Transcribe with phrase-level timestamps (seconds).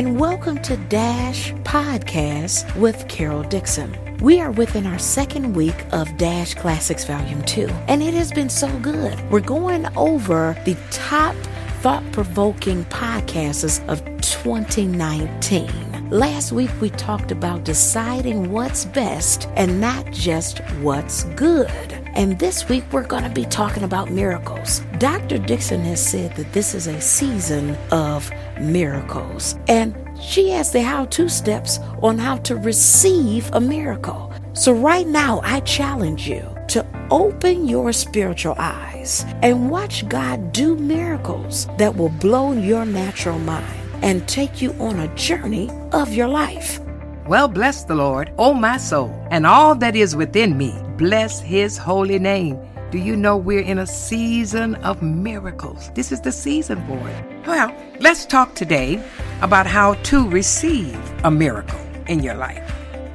[0.00, 3.94] and welcome to Dash Podcast with Carol Dixon.
[4.20, 8.48] We are within our second week of Dash Classics Volume 2, and it has been
[8.48, 9.20] so good.
[9.30, 11.36] We're going over the top
[11.82, 16.08] thought provoking podcasts of 2019.
[16.08, 21.99] Last week we talked about deciding what's best and not just what's good.
[22.14, 24.82] And this week we're going to be talking about miracles.
[24.98, 25.38] Dr.
[25.38, 29.56] Dixon has said that this is a season of miracles.
[29.68, 34.32] And she has the how to steps on how to receive a miracle.
[34.52, 40.76] So, right now, I challenge you to open your spiritual eyes and watch God do
[40.76, 43.66] miracles that will blow your natural mind
[44.02, 46.80] and take you on a journey of your life.
[47.26, 50.74] Well, bless the Lord, O my soul, and all that is within me.
[51.00, 52.58] Bless his holy name.
[52.90, 55.90] Do you know we're in a season of miracles?
[55.94, 57.46] This is the season for it.
[57.46, 59.02] Well, let's talk today
[59.40, 62.70] about how to receive a miracle in your life.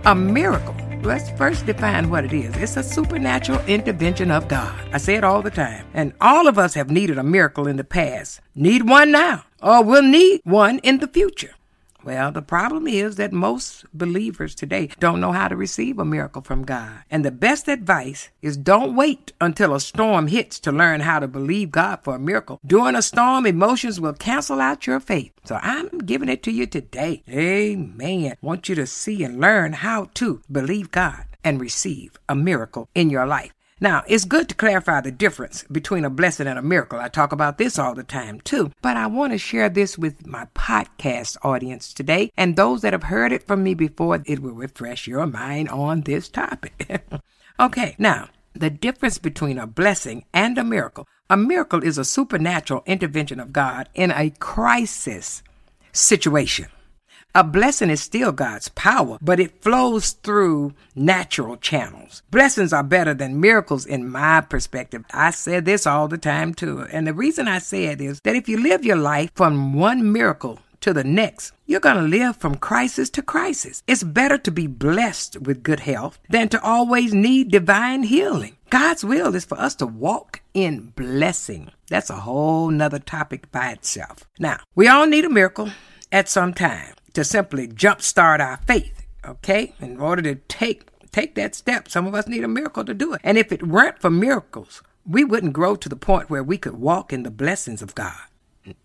[0.06, 0.76] A miracle.
[1.04, 2.58] Let's first define what it is.
[2.58, 4.74] It's a supernatural intervention of God.
[4.92, 5.86] I say it all the time.
[5.94, 8.42] And all of us have needed a miracle in the past.
[8.56, 11.54] Need one now, or we'll need one in the future.
[12.06, 16.44] Well, the problem is that most believers today don't know how to receive a miracle
[16.44, 17.00] from God.
[17.10, 21.28] And the best advice is don't wait until a storm hits to learn how to
[21.28, 22.60] believe God for a miracle.
[22.64, 25.32] During a storm, emotions will cancel out your faith.
[25.46, 27.24] So I'm giving it to you today.
[27.28, 28.36] Amen.
[28.40, 33.10] Want you to see and learn how to believe God and receive a miracle in
[33.10, 33.55] your life.
[33.82, 36.98] Now, it's good to clarify the difference between a blessing and a miracle.
[36.98, 40.26] I talk about this all the time too, but I want to share this with
[40.26, 44.24] my podcast audience today and those that have heard it from me before.
[44.26, 47.04] It will refresh your mind on this topic.
[47.60, 51.06] okay, now, the difference between a blessing and a miracle.
[51.30, 55.44] A miracle is a supernatural intervention of God in a crisis
[55.92, 56.68] situation.
[57.38, 62.24] A blessing is still God's power, but it flows through natural channels.
[62.32, 65.04] Blessings are better than miracles in my perspective.
[65.12, 66.88] I say this all the time too.
[66.94, 70.14] And the reason I say it is that if you live your life from one
[70.14, 73.84] miracle to the next, you're going to live from crisis to crisis.
[73.86, 78.56] It's better to be blessed with good health than to always need divine healing.
[78.70, 81.72] God's will is for us to walk in blessing.
[81.90, 84.26] That's a whole nother topic by itself.
[84.40, 85.72] Now, we all need a miracle
[86.14, 89.06] at some time to simply jumpstart our faith.
[89.26, 92.94] Okay, in order to take take that step, some of us need a miracle to
[92.94, 93.22] do it.
[93.24, 96.76] And if it weren't for miracles, we wouldn't grow to the point where we could
[96.76, 98.22] walk in the blessings of God.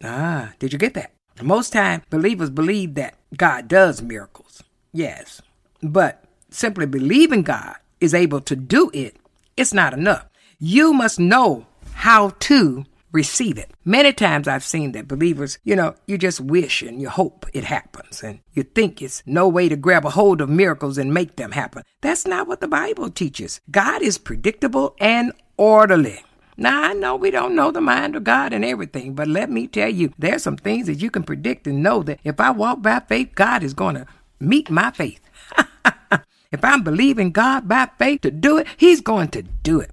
[0.03, 1.13] Ah, did you get that?
[1.43, 4.63] Most time, believers believe that God does miracles.
[4.93, 5.43] Yes,
[5.83, 9.17] but simply believing God is able to do it,
[9.57, 10.27] it's not enough.
[10.59, 13.73] You must know how to receive it.
[13.85, 17.65] Many times I've seen that believers, you know, you just wish and you hope it
[17.65, 21.37] happens and you think it's no way to grab a hold of miracles and make
[21.37, 21.83] them happen.
[22.01, 23.61] That's not what the Bible teaches.
[23.71, 26.25] God is predictable and orderly.
[26.57, 29.67] Now, I know we don't know the mind of God and everything, but let me
[29.67, 32.83] tell you, there's some things that you can predict and know that if I walk
[32.83, 34.07] by faith, God is going to
[34.39, 35.21] meet my faith.
[36.53, 39.91] if I'm believing God by faith to do it, He's going to do it.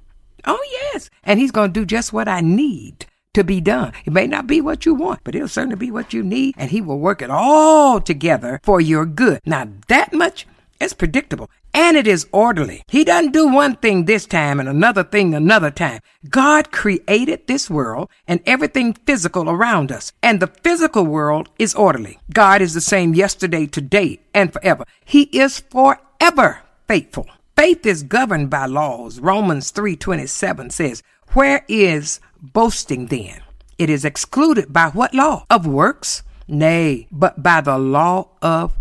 [0.47, 1.09] Oh, yes.
[1.23, 3.93] And he's going to do just what I need to be done.
[4.05, 6.71] It may not be what you want, but it'll certainly be what you need, and
[6.71, 9.41] he will work it all together for your good.
[9.45, 10.47] Now, that much
[10.79, 12.81] is predictable and it is orderly.
[12.87, 16.01] He doesn't do one thing this time and another thing another time.
[16.29, 22.19] God created this world and everything physical around us, and the physical world is orderly.
[22.33, 24.85] God is the same yesterday, today, and forever.
[25.05, 27.27] He is forever faithful.
[27.57, 29.19] Faith is governed by laws.
[29.19, 31.01] Romans 3:27 says,
[31.33, 33.41] "Where is boasting then?
[33.79, 35.43] It is excluded by what law?
[35.49, 36.21] Of works?
[36.47, 38.73] Nay, but by the law of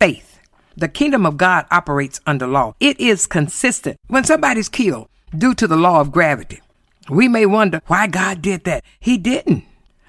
[0.00, 0.40] faith."
[0.76, 2.74] The kingdom of God operates under law.
[2.80, 3.98] It is consistent.
[4.08, 5.06] When somebody's killed
[5.38, 6.60] due to the law of gravity,
[7.08, 8.82] we may wonder why God did that.
[8.98, 9.62] He didn't.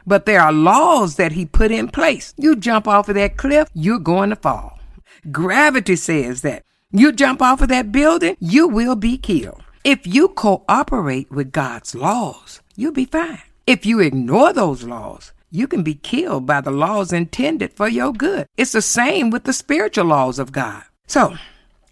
[0.07, 2.33] But there are laws that he put in place.
[2.37, 4.79] You jump off of that cliff, you're going to fall.
[5.31, 9.63] Gravity says that you jump off of that building, you will be killed.
[9.83, 13.41] If you cooperate with God's laws, you'll be fine.
[13.67, 18.13] If you ignore those laws, you can be killed by the laws intended for your
[18.13, 18.47] good.
[18.57, 20.83] It's the same with the spiritual laws of God.
[21.07, 21.35] So,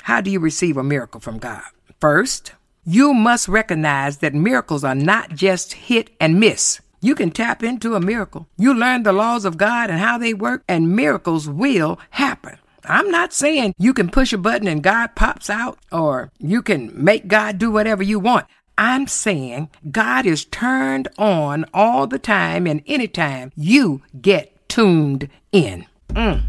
[0.03, 1.63] how do you receive a miracle from God?
[1.99, 2.53] First,
[2.85, 6.81] you must recognize that miracles are not just hit and miss.
[6.99, 8.47] You can tap into a miracle.
[8.57, 12.57] You learn the laws of God and how they work, and miracles will happen.
[12.85, 16.91] I'm not saying you can push a button and God pops out or you can
[17.03, 18.47] make God do whatever you want.
[18.77, 25.85] I'm saying God is turned on all the time and anytime you get tuned in.
[26.09, 26.43] Mm.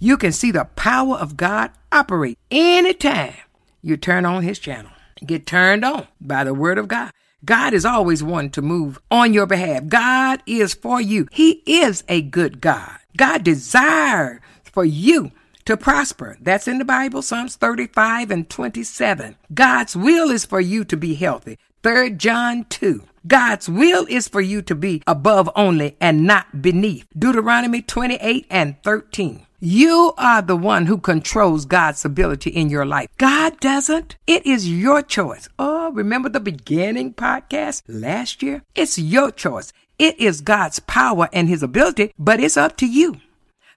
[0.00, 3.34] You can see the power of God operate anytime
[3.82, 4.90] you turn on his channel.
[5.24, 7.12] Get turned on by the word of God.
[7.44, 9.86] God is always one to move on your behalf.
[9.86, 11.28] God is for you.
[11.30, 12.98] He is a good God.
[13.16, 15.30] God desires for you
[15.66, 16.38] to prosper.
[16.40, 19.36] That's in the Bible, Psalms 35 and 27.
[19.52, 21.58] God's will is for you to be healthy.
[21.82, 23.02] 3 John 2.
[23.26, 27.06] God's will is for you to be above only and not beneath.
[27.16, 29.46] Deuteronomy 28 and 13.
[29.58, 33.08] You are the one who controls God's ability in your life.
[33.18, 34.16] God doesn't.
[34.26, 35.48] It is your choice.
[35.58, 38.62] Oh, remember the beginning podcast last year?
[38.74, 39.72] It's your choice.
[39.98, 43.16] It is God's power and his ability, but it's up to you.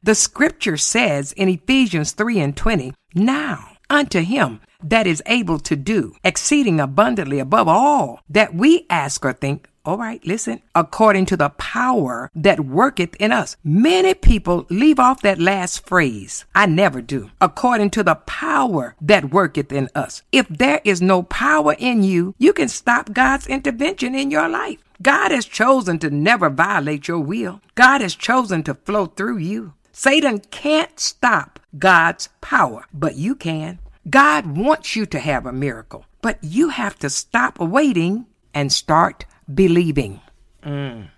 [0.01, 5.75] The scripture says in Ephesians 3 and 20, now unto him that is able to
[5.75, 9.67] do exceeding abundantly above all that we ask or think.
[9.83, 13.57] All right, listen, according to the power that worketh in us.
[13.61, 16.45] Many people leave off that last phrase.
[16.55, 17.31] I never do.
[17.41, 20.21] According to the power that worketh in us.
[20.31, 24.79] If there is no power in you, you can stop God's intervention in your life.
[25.01, 27.59] God has chosen to never violate your will.
[27.75, 29.73] God has chosen to flow through you.
[29.99, 33.79] Satan can't stop God's power, but you can.
[34.09, 39.25] God wants you to have a miracle, but you have to stop waiting and start
[39.53, 40.21] believing.
[40.63, 41.09] Mm.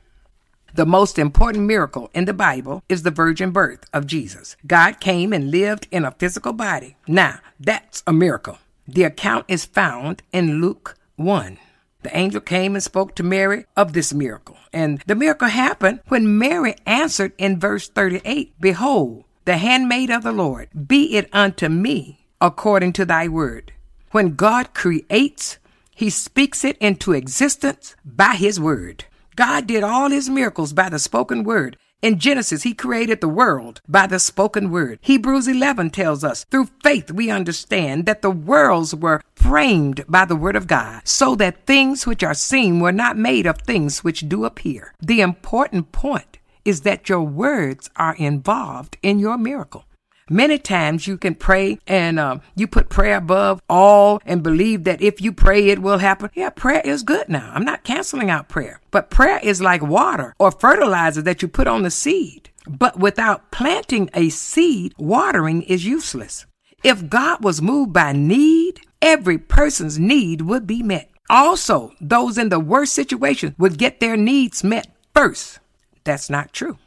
[0.73, 4.57] The most important miracle in the Bible is the virgin birth of Jesus.
[4.65, 6.95] God came and lived in a physical body.
[7.07, 8.57] Now, that's a miracle.
[8.87, 11.59] The account is found in Luke 1.
[12.03, 14.57] The angel came and spoke to Mary of this miracle.
[14.73, 20.31] And the miracle happened when Mary answered in verse 38 Behold, the handmaid of the
[20.31, 23.73] Lord, be it unto me according to thy word.
[24.11, 25.57] When God creates,
[25.95, 29.05] he speaks it into existence by his word.
[29.35, 31.77] God did all his miracles by the spoken word.
[32.01, 34.97] In Genesis, he created the world by the spoken word.
[35.01, 40.35] Hebrews 11 tells us, through faith we understand that the worlds were framed by the
[40.35, 44.27] word of God, so that things which are seen were not made of things which
[44.27, 44.95] do appear.
[44.99, 49.85] The important point is that your words are involved in your miracle.
[50.31, 55.01] Many times you can pray and um, you put prayer above all and believe that
[55.01, 56.29] if you pray, it will happen.
[56.33, 57.51] Yeah, prayer is good now.
[57.53, 61.67] I'm not canceling out prayer, but prayer is like water or fertilizer that you put
[61.67, 62.49] on the seed.
[62.65, 66.45] But without planting a seed, watering is useless.
[66.81, 71.09] If God was moved by need, every person's need would be met.
[71.29, 75.59] Also, those in the worst situation would get their needs met first.
[76.05, 76.77] That's not true.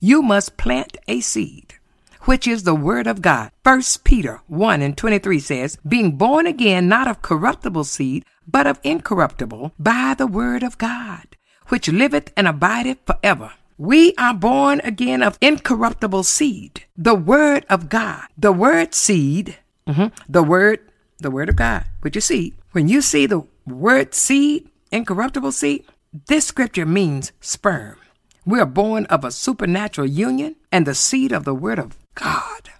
[0.00, 1.74] You must plant a seed
[2.22, 3.50] which is the word of God.
[3.64, 8.80] 1 Peter 1 and 23 says, being born again not of corruptible seed, but of
[8.82, 11.36] incorruptible, by the word of God,
[11.68, 13.52] which liveth and abideth forever.
[13.78, 18.26] We are born again of incorruptible seed, the word of God.
[18.36, 19.58] The word seed,
[19.88, 20.80] mm-hmm, the word,
[21.18, 22.54] the word of God, which is seed.
[22.72, 25.84] When you see the word seed, incorruptible seed,
[26.26, 27.96] this scripture means sperm.
[28.44, 32.70] We are born of a supernatural union and the seed of the word of God.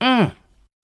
[0.00, 0.34] Mm.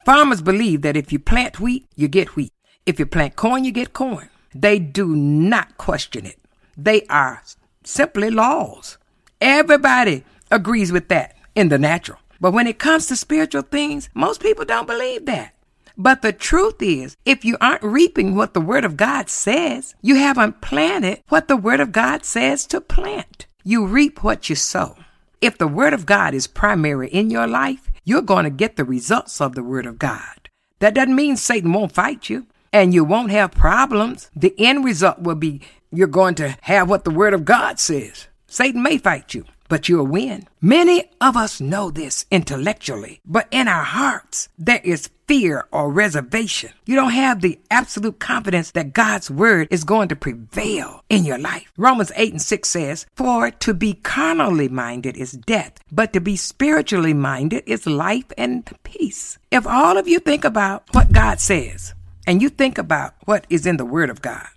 [0.05, 2.53] Farmers believe that if you plant wheat, you get wheat.
[2.87, 4.29] If you plant corn, you get corn.
[4.55, 6.39] They do not question it.
[6.77, 7.43] They are
[7.85, 8.99] simply laws.
[9.41, 12.19] Everybody agrees with that in the natural.
[12.41, 15.55] But when it comes to spiritual things, most people don't believe that.
[15.97, 20.17] But the truth is, if you aren't reaping what the Word of God says, you
[20.17, 23.47] haven't planted what the Word of God says to plant.
[23.63, 24.97] You reap what you sow.
[25.43, 28.85] If the Word of God is primary in your life, you're going to get the
[28.85, 30.49] results of the Word of God.
[30.79, 34.31] That doesn't mean Satan won't fight you and you won't have problems.
[34.37, 38.29] The end result will be you're going to have what the Word of God says.
[38.47, 40.49] Satan may fight you, but you'll win.
[40.61, 46.71] Many of us know this intellectually, but in our hearts, there is fear or reservation.
[46.85, 51.39] You don't have the absolute confidence that God's word is going to prevail in your
[51.39, 51.73] life.
[51.77, 56.37] Romans 8 and 6 says, For to be carnally minded is death, but to be
[56.37, 59.39] spiritually minded is life and peace.
[59.51, 61.95] If all of you think about what God says,
[62.27, 64.49] and you think about what is in the word of God,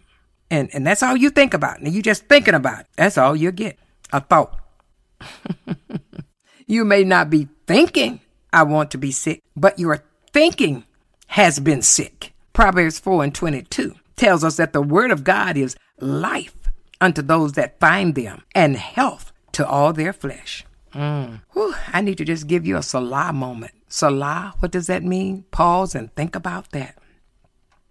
[0.52, 3.36] and, and that's all you think about, and you just thinking about it, that's all
[3.36, 3.80] you get.
[4.12, 4.60] A thought.
[6.68, 8.20] you may not be thinking,
[8.52, 10.04] I want to be sick, but you're
[10.34, 10.84] thinking
[11.28, 12.34] has been sick.
[12.54, 16.56] Proverbs 4 and 22 tells us that the word of God is life
[17.02, 20.66] unto those that find them and health to all their flesh.
[20.94, 21.42] Mm.
[21.52, 23.74] Whew, I need to just give you a Selah moment.
[23.90, 25.44] Selah, what does that mean?
[25.52, 26.98] Pause and think about that.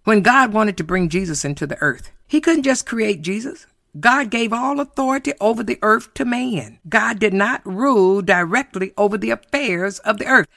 [0.04, 3.66] When God wanted to bring Jesus into the earth, he couldn't just create Jesus.
[3.98, 6.78] God gave all authority over the earth to man.
[6.88, 10.48] God did not rule directly over the affairs of the earth.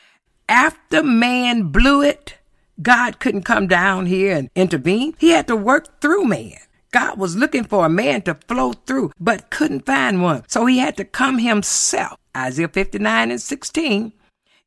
[0.50, 2.38] After man blew it,
[2.82, 5.14] God couldn't come down here and intervene.
[5.20, 6.58] He had to work through man.
[6.92, 10.44] God was looking for a man to flow through, but couldn't find one.
[10.48, 12.18] So he had to come himself.
[12.36, 14.14] Isaiah 59 and 16.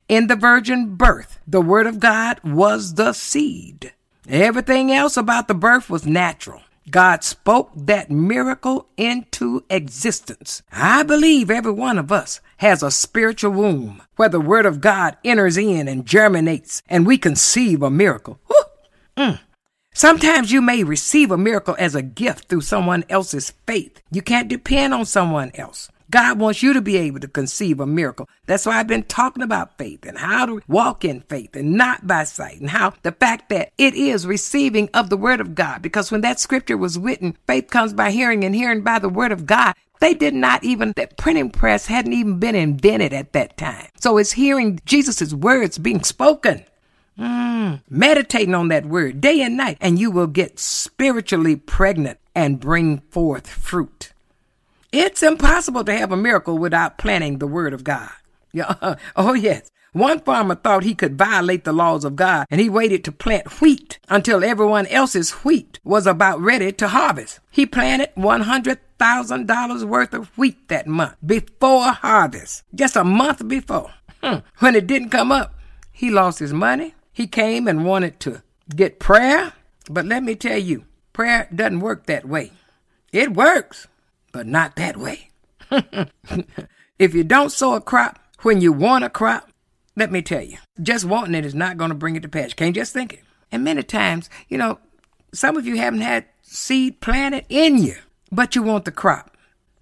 [0.08, 3.94] In the virgin birth, the word of God was the seed.
[4.28, 6.62] Everything else about the birth was natural.
[6.88, 10.62] God spoke that miracle into existence.
[10.72, 15.16] I believe every one of us has a spiritual womb where the Word of God
[15.25, 18.40] enters in and germinates, and we conceive a miracle.
[19.16, 19.40] Mm.
[19.92, 24.00] Sometimes you may receive a miracle as a gift through someone else's faith.
[24.10, 25.90] You can't depend on someone else.
[26.10, 28.28] God wants you to be able to conceive a miracle.
[28.46, 32.06] That's why I've been talking about faith and how to walk in faith and not
[32.06, 35.82] by sight and how the fact that it is receiving of the word of God.
[35.82, 39.32] Because when that scripture was written, faith comes by hearing and hearing by the word
[39.32, 39.74] of God.
[40.00, 43.88] They did not even, that printing press hadn't even been invented at that time.
[44.00, 46.64] So it's hearing Jesus' words being spoken.
[47.18, 52.58] Mm, meditating on that word day and night, and you will get spiritually pregnant and
[52.58, 54.14] bring forth fruit.
[54.92, 58.11] It's impossible to have a miracle without planting the word of God.
[58.52, 58.97] Yeah.
[59.16, 59.70] Oh, yes.
[59.92, 63.61] One farmer thought he could violate the laws of God and he waited to plant
[63.61, 67.40] wheat until everyone else's wheat was about ready to harvest.
[67.50, 73.92] He planted $100,000 worth of wheat that month before harvest, just a month before.
[74.23, 74.38] Hmm.
[74.59, 75.54] When it didn't come up,
[75.92, 76.94] he lost his money.
[77.12, 78.42] He came and wanted to
[78.75, 79.52] get prayer,
[79.90, 82.52] but let me tell you, prayer doesn't work that way.
[83.12, 83.88] It works,
[84.32, 85.30] but not that way.
[86.99, 89.50] if you don't sow a crop when you want a crop,
[89.96, 92.54] let me tell you, just wanting it is not going to bring it to pass.
[92.54, 93.22] Can't just think it.
[93.52, 94.78] And many times, you know,
[95.32, 97.96] some of you haven't had seed planted in you,
[98.30, 99.37] but you want the crop.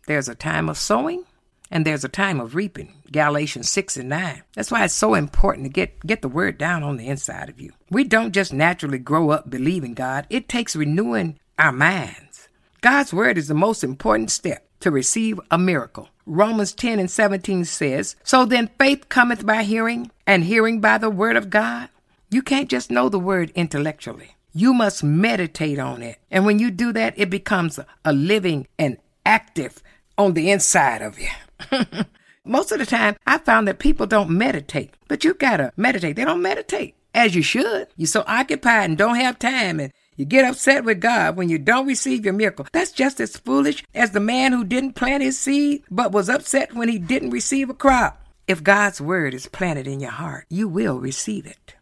[0.07, 1.25] There's a time of sowing
[1.71, 2.95] and there's a time of reaping.
[3.13, 4.43] Galatians 6 and 9.
[4.55, 7.61] That's why it's so important to get, get the word down on the inside of
[7.61, 7.73] you.
[7.91, 12.48] We don't just naturally grow up believing God, it takes renewing our minds.
[12.81, 16.09] God's word is the most important step to receive a miracle.
[16.27, 21.11] Romans 10 and 17 says, So then faith cometh by hearing, and hearing by the
[21.11, 21.89] word of God.
[22.31, 24.37] You can't just know the word intellectually.
[24.53, 26.19] You must meditate on it.
[26.31, 29.83] And when you do that, it becomes a living and active
[30.17, 31.29] on the inside of you.
[32.45, 36.17] Most of the time, I found that people don't meditate, but you gotta meditate.
[36.17, 37.89] They don't meditate as you should.
[37.97, 41.59] You're so occupied and don't have time and you get upset with God when you
[41.59, 42.67] don't receive your miracle.
[42.73, 46.75] That's just as foolish as the man who didn't plant his seed but was upset
[46.75, 48.21] when he didn't receive a crop.
[48.49, 51.77] If God's word is planted in your heart, you will receive it.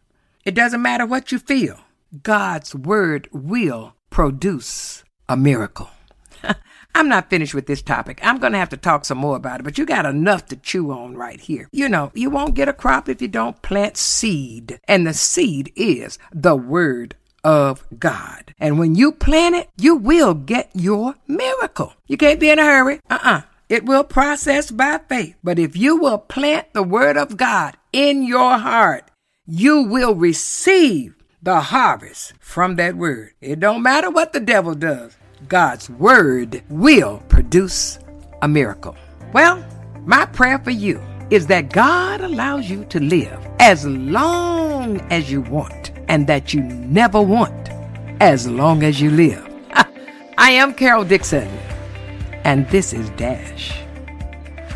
[0.45, 1.79] It doesn't matter what you feel,
[2.21, 5.89] God's word will produce a miracle.
[6.95, 8.19] I'm not finished with this topic.
[8.21, 10.55] I'm going to have to talk some more about it, but you got enough to
[10.55, 11.69] chew on right here.
[11.71, 15.73] You know, you won't get a crop if you don't plant seed, and the seed
[15.75, 17.15] is the word
[17.47, 18.53] of God.
[18.59, 21.93] And when you plant it, you will get your miracle.
[22.05, 22.99] You can't be in a hurry.
[23.09, 25.37] Uh uh It will process by faith.
[25.41, 29.09] But if you will plant the word of God in your heart,
[29.45, 33.31] you will receive the harvest from that word.
[33.39, 35.15] It don't matter what the devil does.
[35.47, 37.97] God's word will produce
[38.41, 38.97] a miracle.
[39.31, 39.63] Well,
[40.05, 45.41] my prayer for you is that God allows you to live as long as you
[45.43, 47.69] want and that you never want
[48.19, 49.43] as long as you live.
[50.37, 51.47] I am Carol Dixon,
[52.43, 53.81] and this is Dash.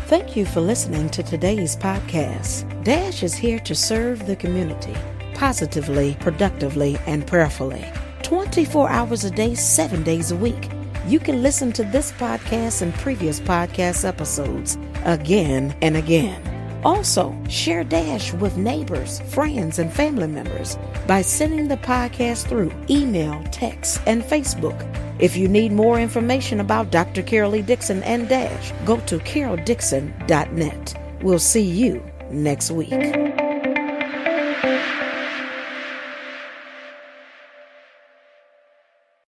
[0.06, 2.84] Thank you for listening to today's podcast.
[2.84, 4.94] Dash is here to serve the community
[5.42, 7.84] positively, productively, and prayerfully.
[8.22, 10.68] 24 hours a day, 7 days a week.
[11.08, 16.51] You can listen to this podcast and previous podcast episodes again and again.
[16.84, 23.42] Also, share Dash with neighbors, friends, and family members by sending the podcast through email,
[23.50, 24.88] text, and Facebook.
[25.20, 27.22] If you need more information about Dr.
[27.22, 27.62] Carol.
[27.62, 30.94] Dixon and Dash, go to caroldixon.net.
[31.22, 33.31] We'll see you next week.